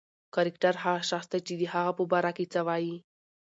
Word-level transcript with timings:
کرکټر 0.35 0.73
هغه 0.83 1.01
شخص 1.09 1.27
دئ، 1.31 1.39
چي 1.47 1.53
د 1.57 1.61
هغه 1.73 1.91
په 1.97 2.03
باره 2.11 2.31
کښي 2.35 2.45
څه 2.53 2.59
وايي. 2.67 2.95